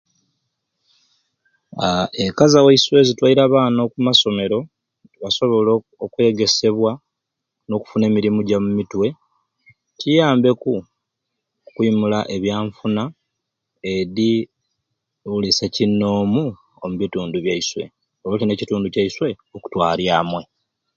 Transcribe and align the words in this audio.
Aa 1.85 2.05
eka 2.25 2.45
zaiswe 2.51 2.97
zitwaire 3.07 3.41
abaana 3.45 3.79
oku 3.85 3.97
masomero 4.07 4.59
basobole 5.21 5.71
okwegesebwa 6.03 6.91
n'okufuna 7.67 8.05
emirimu 8.07 8.39
gya 8.47 8.57
mumitwe 8.63 9.07
kiyambireku 9.99 10.73
okwimula 11.67 12.19
ebyanfuna 12.35 13.03
edi 13.93 14.31
buli 15.29 15.49
sekinnoomu 15.59 16.43
omubitundu 16.83 17.37
byaiswe 17.45 17.83
olwo 18.21 18.35
te 18.37 18.45
n'ekitundu 18.45 18.87
kyaiswe 18.93 19.27
okutwarya 19.55 20.11
amwe. 20.21 20.41